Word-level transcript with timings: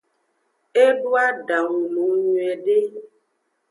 Edo 0.85 1.09
adangu 1.27 1.81
nung 1.93 2.13
nyiude. 2.31 2.77